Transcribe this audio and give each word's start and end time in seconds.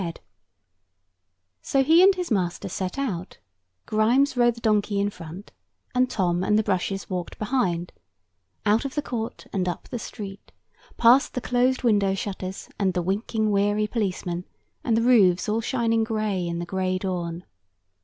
[Picture: 0.03 0.13
Grimes 0.13 0.19
and 0.33 1.45
Tom] 1.61 1.61
So 1.61 1.83
he 1.83 2.01
and 2.01 2.15
his 2.15 2.31
master 2.31 2.69
set 2.69 2.97
out; 2.97 3.37
Grimes 3.85 4.35
rode 4.35 4.55
the 4.55 4.59
donkey 4.61 4.99
in 4.99 5.11
front, 5.11 5.51
and 5.93 6.09
Tom 6.09 6.43
and 6.43 6.57
the 6.57 6.63
brushes 6.63 7.07
walked 7.07 7.37
behind; 7.37 7.93
out 8.65 8.83
of 8.83 8.95
the 8.95 9.03
court, 9.03 9.45
and 9.53 9.67
up 9.69 9.87
the 9.89 9.99
street, 9.99 10.51
past 10.97 11.35
the 11.35 11.39
closed 11.39 11.83
window 11.83 12.15
shutters, 12.15 12.67
and 12.79 12.95
the 12.95 13.03
winking 13.03 13.51
weary 13.51 13.85
policemen, 13.85 14.45
and 14.83 14.97
the 14.97 15.03
roofs 15.03 15.47
all 15.47 15.61
shining 15.61 16.03
gray 16.03 16.47
in 16.47 16.57
the 16.57 16.65
gray 16.65 16.97
dawn. 16.97 17.43